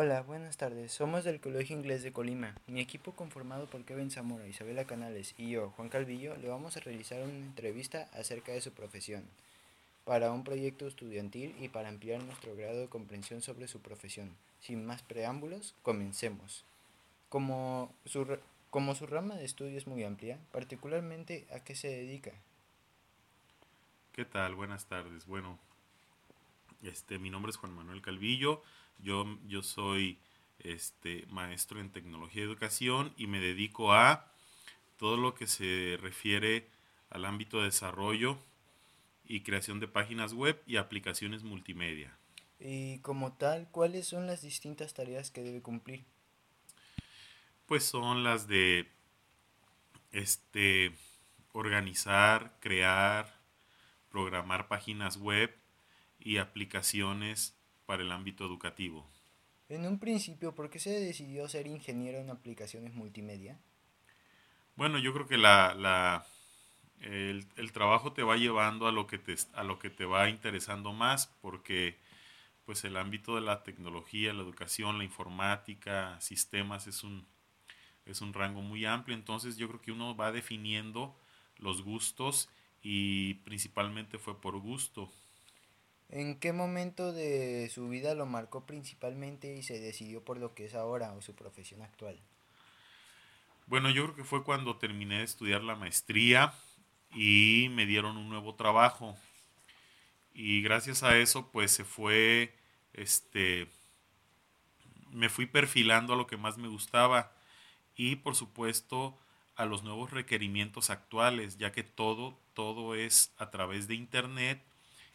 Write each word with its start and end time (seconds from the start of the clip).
Hola, 0.00 0.22
buenas 0.22 0.56
tardes. 0.56 0.92
Somos 0.92 1.24
del 1.24 1.40
Colegio 1.40 1.76
Inglés 1.76 2.04
de 2.04 2.12
Colima. 2.12 2.54
Mi 2.68 2.80
equipo 2.80 3.10
conformado 3.10 3.66
por 3.66 3.84
Kevin 3.84 4.12
Zamora, 4.12 4.46
Isabela 4.46 4.84
Canales 4.84 5.34
y 5.36 5.50
yo, 5.50 5.70
Juan 5.70 5.88
Calvillo, 5.88 6.36
le 6.36 6.48
vamos 6.48 6.76
a 6.76 6.80
realizar 6.80 7.20
una 7.20 7.32
entrevista 7.32 8.08
acerca 8.12 8.52
de 8.52 8.60
su 8.60 8.70
profesión, 8.70 9.24
para 10.04 10.30
un 10.30 10.44
proyecto 10.44 10.86
estudiantil 10.86 11.52
y 11.58 11.68
para 11.68 11.88
ampliar 11.88 12.22
nuestro 12.22 12.54
grado 12.54 12.78
de 12.78 12.86
comprensión 12.86 13.42
sobre 13.42 13.66
su 13.66 13.80
profesión. 13.80 14.30
Sin 14.60 14.86
más 14.86 15.02
preámbulos, 15.02 15.74
comencemos. 15.82 16.64
Como 17.28 17.92
su, 18.04 18.38
como 18.70 18.94
su 18.94 19.04
rama 19.04 19.34
de 19.34 19.46
estudio 19.46 19.76
es 19.76 19.88
muy 19.88 20.04
amplia, 20.04 20.38
particularmente 20.52 21.44
a 21.52 21.58
qué 21.64 21.74
se 21.74 21.88
dedica. 21.88 22.30
¿Qué 24.12 24.24
tal? 24.24 24.54
Buenas 24.54 24.84
tardes. 24.84 25.26
Bueno, 25.26 25.58
este, 26.82 27.18
mi 27.18 27.30
nombre 27.30 27.50
es 27.50 27.56
Juan 27.56 27.74
Manuel 27.74 28.02
Calvillo. 28.02 28.62
Yo, 28.98 29.38
yo 29.46 29.62
soy 29.62 30.18
este, 30.58 31.26
maestro 31.28 31.80
en 31.80 31.90
tecnología 31.90 32.42
y 32.42 32.46
educación 32.46 33.12
y 33.16 33.26
me 33.26 33.40
dedico 33.40 33.92
a 33.92 34.32
todo 34.96 35.16
lo 35.16 35.34
que 35.34 35.46
se 35.46 35.98
refiere 36.00 36.68
al 37.10 37.24
ámbito 37.24 37.58
de 37.58 37.64
desarrollo 37.64 38.38
y 39.24 39.42
creación 39.42 39.80
de 39.80 39.88
páginas 39.88 40.32
web 40.32 40.60
y 40.66 40.76
aplicaciones 40.76 41.42
multimedia. 41.42 42.16
Y 42.58 42.98
como 43.00 43.32
tal, 43.32 43.68
¿cuáles 43.70 44.08
son 44.08 44.26
las 44.26 44.42
distintas 44.42 44.94
tareas 44.94 45.30
que 45.30 45.42
debe 45.42 45.62
cumplir? 45.62 46.04
Pues 47.66 47.84
son 47.84 48.24
las 48.24 48.48
de 48.48 48.90
este 50.10 50.92
organizar, 51.52 52.56
crear, 52.60 53.38
programar 54.10 54.68
páginas 54.68 55.18
web 55.18 55.54
y 56.18 56.38
aplicaciones 56.38 57.54
para 57.86 58.02
el 58.02 58.12
ámbito 58.12 58.44
educativo. 58.44 59.06
En 59.68 59.86
un 59.86 59.98
principio, 59.98 60.54
¿por 60.54 60.70
qué 60.70 60.78
se 60.78 60.90
decidió 60.90 61.48
ser 61.48 61.66
ingeniero 61.66 62.18
en 62.18 62.30
aplicaciones 62.30 62.94
multimedia? 62.94 63.58
Bueno, 64.76 64.98
yo 64.98 65.12
creo 65.12 65.26
que 65.26 65.36
la, 65.36 65.74
la 65.74 66.26
el, 67.00 67.46
el, 67.56 67.72
trabajo 67.72 68.12
te 68.12 68.22
va 68.22 68.36
llevando 68.36 68.86
a 68.86 68.92
lo 68.92 69.06
que 69.06 69.18
te, 69.18 69.36
a 69.54 69.62
lo 69.62 69.78
que 69.78 69.90
te 69.90 70.04
va 70.04 70.28
interesando 70.28 70.92
más, 70.92 71.26
porque 71.40 71.98
pues 72.64 72.84
el 72.84 72.96
ámbito 72.96 73.34
de 73.34 73.40
la 73.40 73.62
tecnología, 73.62 74.32
la 74.32 74.42
educación, 74.42 74.98
la 74.98 75.04
informática, 75.04 76.20
sistemas 76.20 76.86
es 76.86 77.02
un, 77.02 77.26
es 78.06 78.20
un 78.20 78.34
rango 78.34 78.62
muy 78.62 78.84
amplio, 78.84 79.16
entonces 79.16 79.56
yo 79.56 79.68
creo 79.68 79.80
que 79.80 79.92
uno 79.92 80.14
va 80.16 80.32
definiendo 80.32 81.16
los 81.58 81.82
gustos 81.82 82.48
y 82.82 83.34
principalmente 83.34 84.18
fue 84.18 84.40
por 84.40 84.58
gusto. 84.58 85.10
¿En 86.10 86.38
qué 86.40 86.52
momento 86.52 87.12
de 87.12 87.70
su 87.72 87.88
vida 87.88 88.14
lo 88.14 88.24
marcó 88.24 88.64
principalmente 88.64 89.54
y 89.54 89.62
se 89.62 89.78
decidió 89.78 90.24
por 90.24 90.38
lo 90.38 90.54
que 90.54 90.64
es 90.64 90.74
ahora 90.74 91.12
o 91.12 91.20
su 91.20 91.34
profesión 91.34 91.82
actual? 91.82 92.18
Bueno, 93.66 93.90
yo 93.90 94.04
creo 94.04 94.16
que 94.16 94.24
fue 94.24 94.42
cuando 94.42 94.76
terminé 94.76 95.18
de 95.18 95.24
estudiar 95.24 95.62
la 95.62 95.76
maestría 95.76 96.54
y 97.14 97.68
me 97.72 97.84
dieron 97.84 98.16
un 98.16 98.30
nuevo 98.30 98.54
trabajo. 98.54 99.16
Y 100.32 100.62
gracias 100.62 101.02
a 101.02 101.18
eso, 101.18 101.50
pues 101.52 101.72
se 101.72 101.84
fue, 101.84 102.54
este, 102.94 103.68
me 105.10 105.28
fui 105.28 105.44
perfilando 105.44 106.14
a 106.14 106.16
lo 106.16 106.26
que 106.26 106.38
más 106.38 106.56
me 106.56 106.68
gustaba 106.68 107.32
y 107.96 108.16
por 108.16 108.34
supuesto 108.34 109.18
a 109.56 109.66
los 109.66 109.82
nuevos 109.82 110.10
requerimientos 110.12 110.88
actuales, 110.88 111.58
ya 111.58 111.72
que 111.72 111.82
todo, 111.82 112.38
todo 112.54 112.94
es 112.94 113.34
a 113.36 113.50
través 113.50 113.88
de 113.88 113.96
Internet 113.96 114.62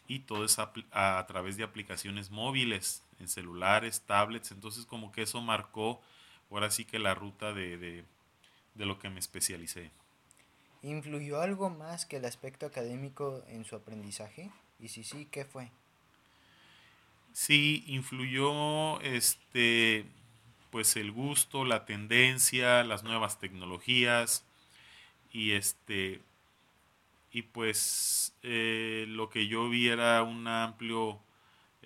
y 0.08 0.20
todo 0.20 0.46
es 0.46 0.60
a, 0.60 1.26
través 1.28 1.58
de 1.58 1.64
aplicaciones 1.64 2.30
móviles, 2.30 3.04
en 3.20 3.28
celulares, 3.28 4.02
tablets, 4.02 4.52
entonces 4.52 4.86
como 4.86 5.12
que 5.12 5.22
eso 5.22 5.42
marcó 5.42 6.02
ahora 6.52 6.70
sí 6.70 6.86
que 6.86 7.00
la 7.00 7.16
ruta 7.16 7.54
de, 7.54 7.78
de, 7.78 8.04
de 8.76 8.86
lo 8.86 9.00
que 9.00 9.10
me 9.10 9.20
especialicé. 9.20 9.92
¿Influyó 10.82 11.42
algo 11.42 11.70
más 11.70 12.06
que 12.06 12.18
el 12.18 12.26
aspecto 12.26 12.66
académico 12.66 13.44
en 13.48 13.64
su 13.66 13.76
aprendizaje? 13.76 14.52
Y 14.80 14.90
si 14.90 15.04
sí, 15.04 15.28
¿qué 15.32 15.46
fue? 15.46 15.72
Sí, 17.32 17.84
influyó 17.88 19.00
este 19.02 20.06
pues 20.70 20.96
el 20.96 21.12
gusto, 21.12 21.66
la 21.66 21.86
tendencia, 21.86 22.84
las 22.84 23.04
nuevas 23.04 23.40
tecnologías 23.40 24.44
y 25.32 25.52
este 25.52 26.22
y 27.34 27.42
pues 27.42 28.36
eh, 28.44 29.06
lo 29.10 29.30
que 29.30 29.48
yo 29.48 29.68
vi 29.68 29.90
era 29.90 30.22
un 30.22 30.48
amplio 30.48 31.20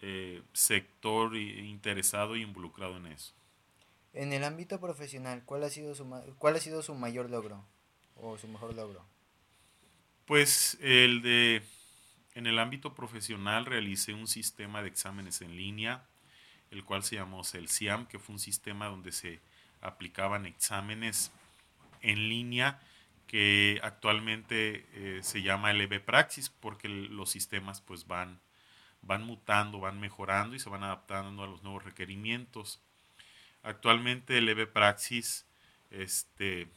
eh, 0.01 0.41
sector 0.51 1.37
interesado 1.37 2.35
y 2.35 2.41
involucrado 2.41 2.97
en 2.97 3.07
eso. 3.07 3.33
En 4.13 4.33
el 4.33 4.43
ámbito 4.43 4.81
profesional, 4.81 5.43
¿cuál 5.45 5.63
ha 5.63 5.69
sido 5.69 5.95
su, 5.95 6.05
cuál 6.37 6.57
ha 6.57 6.59
sido 6.59 6.81
su 6.83 6.93
mayor 6.95 7.29
logro 7.29 7.63
o 8.17 8.37
su 8.37 8.49
mejor 8.49 8.75
logro? 8.75 9.05
Pues 10.25 10.77
el 10.81 11.21
de, 11.21 11.63
en 12.35 12.45
el 12.45 12.59
ámbito 12.59 12.93
profesional 12.93 13.65
realicé 13.65 14.13
un 14.13 14.27
sistema 14.27 14.81
de 14.81 14.89
exámenes 14.89 15.41
en 15.41 15.55
línea, 15.55 16.03
el 16.71 16.83
cual 16.83 17.03
se 17.03 17.15
llamó 17.15 17.45
CELSIAM, 17.45 18.05
que 18.07 18.19
fue 18.19 18.33
un 18.33 18.39
sistema 18.39 18.87
donde 18.87 19.13
se 19.13 19.39
aplicaban 19.79 20.45
exámenes 20.45 21.31
en 22.01 22.27
línea 22.27 22.81
que 23.27 23.79
actualmente 23.83 24.85
eh, 24.93 25.19
se 25.21 25.41
llama 25.41 25.71
el 25.71 26.01
Praxis 26.01 26.49
porque 26.49 26.87
los 26.87 27.29
sistemas 27.29 27.81
pues 27.81 28.07
van, 28.07 28.39
van 29.01 29.23
mutando, 29.23 29.79
van 29.79 29.99
mejorando 29.99 30.55
y 30.55 30.59
se 30.59 30.69
van 30.69 30.83
adaptando 30.83 31.43
a 31.43 31.47
los 31.47 31.61
nuevos 31.63 31.83
requerimientos. 31.83 32.81
Actualmente 33.63 34.37
el 34.37 34.67
Praxis 34.69 35.45
este, 35.91 36.67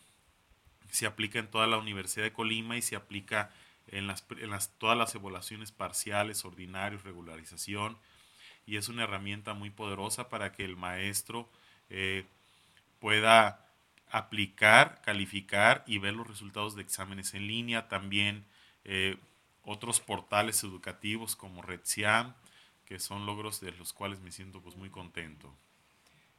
se 0.91 1.06
aplica 1.06 1.38
en 1.38 1.49
toda 1.49 1.66
la 1.66 1.78
Universidad 1.78 2.25
de 2.25 2.33
Colima 2.33 2.77
y 2.77 2.82
se 2.82 2.97
aplica 2.97 3.50
en, 3.87 4.06
las, 4.06 4.25
en 4.31 4.50
las, 4.50 4.77
todas 4.78 4.99
las 4.99 5.15
evaluaciones 5.15 5.72
parciales, 5.72 6.44
ordinarios, 6.44 7.05
regularización 7.05 7.97
y 8.67 8.77
es 8.77 8.88
una 8.88 9.05
herramienta 9.05 9.55
muy 9.55 9.71
poderosa 9.71 10.28
para 10.28 10.53
que 10.53 10.65
el 10.65 10.77
maestro 10.77 11.49
eh, 11.88 12.25
pueda 13.00 13.59
aplicar, 14.10 15.00
calificar 15.03 15.84
y 15.87 15.98
ver 15.98 16.15
los 16.15 16.26
resultados 16.26 16.75
de 16.75 16.82
exámenes 16.82 17.34
en 17.34 17.47
línea. 17.47 17.88
También 17.88 18.44
eh, 18.84 19.16
otros 19.65 20.00
portales 20.00 20.62
educativos 20.65 21.37
como 21.37 21.62
RedSiam, 21.62 22.34
que 22.84 22.99
son 22.99 23.26
logros 23.26 23.60
de 23.60 23.72
los 23.72 23.93
cuales 23.93 24.20
me 24.20 24.32
siento 24.32 24.60
pues 24.60 24.76
muy 24.76 24.91
contento. 24.91 25.54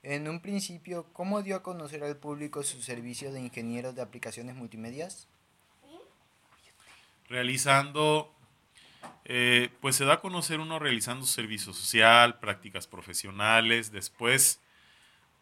En 0.03 0.27
un 0.27 0.41
principio, 0.41 1.05
¿cómo 1.13 1.43
dio 1.43 1.55
a 1.55 1.63
conocer 1.63 2.03
al 2.03 2.17
público 2.17 2.63
su 2.63 2.81
servicio 2.81 3.31
de 3.31 3.39
ingeniero 3.39 3.93
de 3.93 4.01
aplicaciones 4.01 4.55
multimedias? 4.55 5.27
Realizando, 7.29 8.33
eh, 9.25 9.69
pues 9.79 9.95
se 9.95 10.05
da 10.05 10.15
a 10.15 10.19
conocer 10.19 10.59
uno 10.59 10.79
realizando 10.79 11.25
servicio 11.25 11.71
social, 11.71 12.39
prácticas 12.39 12.87
profesionales, 12.87 13.91
después 13.91 14.59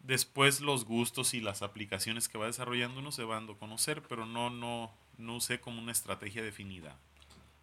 Después 0.00 0.60
los 0.60 0.84
gustos 0.84 1.34
y 1.34 1.40
las 1.40 1.62
aplicaciones 1.62 2.28
que 2.28 2.38
va 2.38 2.46
desarrollando 2.46 3.00
uno 3.00 3.12
se 3.12 3.24
van 3.24 3.48
a 3.48 3.54
conocer, 3.54 4.02
pero 4.02 4.26
no, 4.26 4.50
no, 4.50 4.92
no 5.18 5.36
usé 5.36 5.60
como 5.60 5.80
una 5.80 5.92
estrategia 5.92 6.42
definida. 6.42 6.96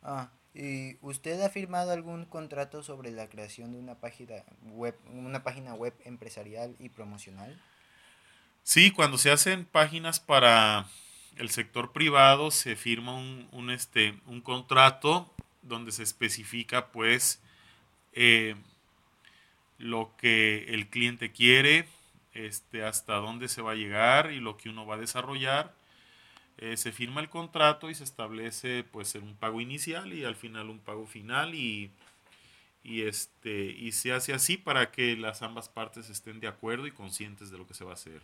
Ah, 0.03 0.29
¿y 0.53 0.97
usted 1.01 1.41
ha 1.41 1.49
firmado 1.49 1.91
algún 1.91 2.25
contrato 2.25 2.83
sobre 2.83 3.11
la 3.11 3.27
creación 3.27 3.71
de 3.71 3.79
una 3.79 3.95
página 3.95 4.35
web, 4.61 4.95
una 5.11 5.43
página 5.43 5.73
web 5.73 5.93
empresarial 6.05 6.75
y 6.79 6.89
promocional? 6.89 7.59
Sí, 8.63 8.91
cuando 8.91 9.17
se 9.17 9.31
hacen 9.31 9.65
páginas 9.65 10.19
para 10.19 10.87
el 11.37 11.49
sector 11.49 11.91
privado 11.91 12.51
se 12.51 12.75
firma 12.75 13.15
un, 13.15 13.47
un 13.51 13.69
este, 13.69 14.19
un 14.25 14.41
contrato 14.41 15.31
donde 15.61 15.91
se 15.91 16.03
especifica 16.03 16.91
pues 16.91 17.41
eh, 18.13 18.55
lo 19.77 20.11
que 20.17 20.65
el 20.73 20.87
cliente 20.87 21.31
quiere, 21.31 21.87
este, 22.37 22.83
hasta 22.83 23.15
dónde 23.15 23.47
se 23.47 23.61
va 23.61 23.71
a 23.71 23.75
llegar 23.75 24.31
y 24.31 24.39
lo 24.39 24.57
que 24.57 24.69
uno 24.69 24.85
va 24.85 24.95
a 24.95 24.99
desarrollar. 24.99 25.73
Eh, 26.57 26.77
se 26.77 26.91
firma 26.91 27.21
el 27.21 27.29
contrato 27.29 27.89
y 27.89 27.95
se 27.95 28.03
establece 28.03 28.83
pues 28.83 29.13
un 29.15 29.35
pago 29.35 29.61
inicial 29.61 30.13
y 30.13 30.23
al 30.23 30.35
final 30.35 30.69
un 30.69 30.79
pago 30.79 31.05
final 31.05 31.53
y, 31.53 31.91
y, 32.83 33.03
este, 33.03 33.65
y 33.65 33.91
se 33.91 34.13
hace 34.13 34.33
así 34.33 34.57
para 34.57 34.91
que 34.91 35.15
las 35.17 35.41
ambas 35.41 35.69
partes 35.69 36.09
estén 36.09 36.39
de 36.39 36.47
acuerdo 36.47 36.87
y 36.87 36.91
conscientes 36.91 37.51
de 37.51 37.57
lo 37.57 37.67
que 37.67 37.73
se 37.73 37.83
va 37.83 37.91
a 37.91 37.95
hacer. 37.95 38.21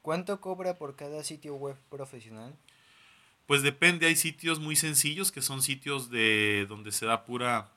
¿Cuánto 0.00 0.40
cobra 0.40 0.74
por 0.78 0.96
cada 0.96 1.22
sitio 1.24 1.54
web 1.54 1.76
profesional? 1.88 2.56
Pues 3.46 3.62
depende, 3.62 4.06
hay 4.06 4.16
sitios 4.16 4.58
muy 4.60 4.76
sencillos 4.76 5.32
que 5.32 5.42
son 5.42 5.62
sitios 5.62 6.10
de 6.10 6.66
donde 6.68 6.92
se 6.92 7.06
da 7.06 7.24
pura 7.24 7.72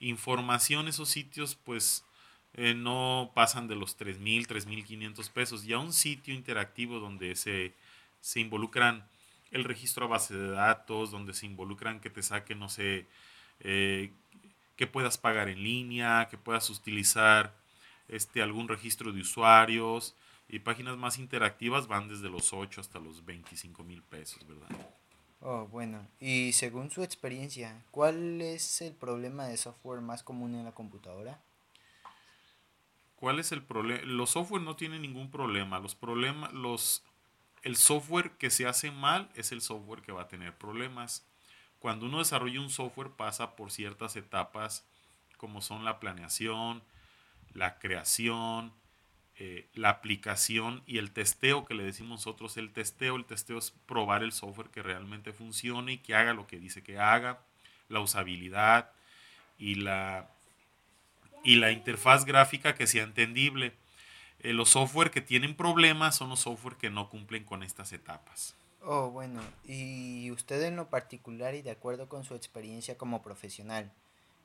información, 0.00 0.88
esos 0.88 1.08
sitios 1.08 1.56
pues 1.56 2.04
eh, 2.54 2.74
no 2.74 3.30
pasan 3.34 3.68
de 3.68 3.76
los 3.76 3.98
3.000, 3.98 4.46
3.500 4.46 5.30
pesos. 5.30 5.64
Ya 5.64 5.78
un 5.78 5.92
sitio 5.92 6.34
interactivo 6.34 6.98
donde 6.98 7.34
se, 7.36 7.74
se 8.20 8.40
involucran 8.40 9.06
el 9.50 9.64
registro 9.64 10.06
a 10.06 10.08
base 10.08 10.34
de 10.34 10.50
datos, 10.50 11.10
donde 11.10 11.34
se 11.34 11.46
involucran 11.46 12.00
que 12.00 12.10
te 12.10 12.22
saquen, 12.22 12.58
no 12.58 12.68
sé, 12.68 13.06
eh, 13.60 14.12
que 14.76 14.86
puedas 14.86 15.18
pagar 15.18 15.48
en 15.48 15.62
línea, 15.62 16.28
que 16.30 16.38
puedas 16.38 16.68
utilizar 16.70 17.54
este, 18.08 18.42
algún 18.42 18.68
registro 18.68 19.12
de 19.12 19.20
usuarios 19.20 20.14
y 20.48 20.60
páginas 20.60 20.96
más 20.96 21.18
interactivas 21.18 21.86
van 21.88 22.08
desde 22.08 22.30
los 22.30 22.52
8 22.52 22.80
hasta 22.80 22.98
los 22.98 23.24
25 23.24 23.84
mil 23.84 24.02
pesos, 24.02 24.46
¿verdad? 24.46 24.68
Oh, 25.40 25.66
bueno. 25.66 26.06
Y 26.20 26.52
según 26.52 26.90
su 26.90 27.02
experiencia, 27.02 27.84
¿cuál 27.90 28.40
es 28.40 28.80
el 28.80 28.94
problema 28.94 29.46
de 29.46 29.56
software 29.56 30.00
más 30.00 30.22
común 30.22 30.54
en 30.54 30.64
la 30.64 30.72
computadora? 30.72 31.38
¿Cuál 33.18 33.40
es 33.40 33.50
el 33.50 33.64
problema? 33.64 34.00
Los 34.04 34.30
software 34.30 34.62
no 34.62 34.76
tienen 34.76 35.02
ningún 35.02 35.28
problema. 35.28 35.80
Los 35.80 35.96
problemas, 35.96 36.52
los, 36.52 37.02
el 37.62 37.74
software 37.74 38.30
que 38.38 38.48
se 38.48 38.64
hace 38.68 38.92
mal 38.92 39.28
es 39.34 39.50
el 39.50 39.60
software 39.60 40.02
que 40.02 40.12
va 40.12 40.22
a 40.22 40.28
tener 40.28 40.56
problemas. 40.56 41.26
Cuando 41.80 42.06
uno 42.06 42.18
desarrolla 42.18 42.60
un 42.60 42.70
software 42.70 43.10
pasa 43.10 43.56
por 43.56 43.72
ciertas 43.72 44.14
etapas 44.14 44.86
como 45.36 45.62
son 45.62 45.84
la 45.84 45.98
planeación, 45.98 46.84
la 47.54 47.80
creación, 47.80 48.72
eh, 49.34 49.68
la 49.74 49.88
aplicación 49.90 50.84
y 50.86 50.98
el 50.98 51.10
testeo 51.10 51.64
que 51.64 51.74
le 51.74 51.82
decimos 51.82 52.20
nosotros. 52.20 52.56
El 52.56 52.72
testeo, 52.72 53.16
el 53.16 53.24
testeo 53.24 53.58
es 53.58 53.72
probar 53.86 54.22
el 54.22 54.30
software 54.30 54.70
que 54.70 54.84
realmente 54.84 55.32
funcione 55.32 55.94
y 55.94 55.98
que 55.98 56.14
haga 56.14 56.34
lo 56.34 56.46
que 56.46 56.60
dice 56.60 56.84
que 56.84 57.00
haga, 57.00 57.40
la 57.88 57.98
usabilidad 57.98 58.92
y 59.58 59.74
la, 59.74 60.30
y 61.48 61.56
la 61.56 61.72
interfaz 61.72 62.26
gráfica 62.26 62.74
que 62.74 62.86
sea 62.86 63.04
entendible. 63.04 63.72
Eh, 64.40 64.52
los 64.52 64.68
software 64.68 65.10
que 65.10 65.22
tienen 65.22 65.56
problemas 65.56 66.14
son 66.14 66.28
los 66.28 66.40
software 66.40 66.76
que 66.76 66.90
no 66.90 67.08
cumplen 67.08 67.44
con 67.44 67.62
estas 67.62 67.94
etapas. 67.94 68.54
Oh, 68.82 69.08
bueno, 69.08 69.40
y 69.64 70.30
usted 70.30 70.62
en 70.64 70.76
lo 70.76 70.90
particular 70.90 71.54
y 71.54 71.62
de 71.62 71.70
acuerdo 71.70 72.06
con 72.06 72.22
su 72.22 72.34
experiencia 72.34 72.98
como 72.98 73.22
profesional, 73.22 73.90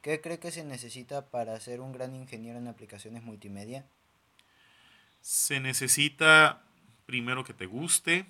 ¿qué 0.01 0.21
cree 0.21 0.39
que 0.39 0.51
se 0.51 0.63
necesita 0.63 1.25
para 1.25 1.59
ser 1.59 1.81
un 1.81 1.91
gran 1.91 2.15
ingeniero 2.15 2.57
en 2.57 2.69
aplicaciones 2.69 3.21
multimedia? 3.21 3.85
Se 5.21 5.59
necesita 5.59 6.63
primero 7.05 7.43
que 7.43 7.53
te 7.53 7.65
guste 7.65 8.27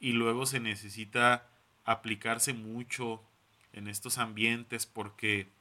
y 0.00 0.14
luego 0.14 0.46
se 0.46 0.58
necesita 0.58 1.46
aplicarse 1.84 2.54
mucho 2.54 3.22
en 3.72 3.86
estos 3.86 4.18
ambientes 4.18 4.84
porque 4.84 5.54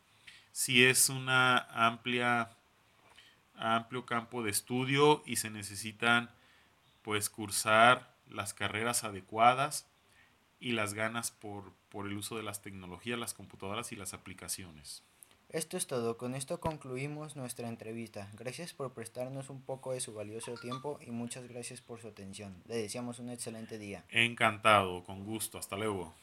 si 0.55 0.85
es 0.85 1.09
una 1.09 1.57
amplia 1.57 2.49
amplio 3.55 4.05
campo 4.05 4.41
de 4.41 4.51
estudio 4.51 5.21
y 5.25 5.35
se 5.35 5.49
necesitan 5.49 6.29
pues 7.01 7.29
cursar 7.29 8.15
las 8.29 8.53
carreras 8.53 9.03
adecuadas 9.03 9.85
y 10.61 10.71
las 10.71 10.93
ganas 10.93 11.31
por, 11.31 11.73
por 11.89 12.07
el 12.07 12.15
uso 12.15 12.37
de 12.37 12.43
las 12.43 12.61
tecnologías, 12.61 13.19
las 13.19 13.33
computadoras 13.33 13.91
y 13.91 13.97
las 13.97 14.13
aplicaciones. 14.13 15.03
Esto 15.49 15.75
es 15.75 15.87
todo, 15.87 16.15
con 16.15 16.35
esto 16.35 16.61
concluimos 16.61 17.35
nuestra 17.35 17.67
entrevista. 17.67 18.29
Gracias 18.39 18.71
por 18.71 18.93
prestarnos 18.93 19.49
un 19.49 19.61
poco 19.61 19.91
de 19.91 19.99
su 19.99 20.13
valioso 20.13 20.53
tiempo 20.53 20.99
y 21.05 21.11
muchas 21.11 21.49
gracias 21.49 21.81
por 21.81 21.99
su 21.99 22.07
atención. 22.07 22.63
Le 22.65 22.77
deseamos 22.77 23.19
un 23.19 23.29
excelente 23.29 23.77
día. 23.77 24.05
Encantado, 24.07 25.03
con 25.03 25.25
gusto, 25.25 25.57
hasta 25.57 25.75
luego. 25.75 26.15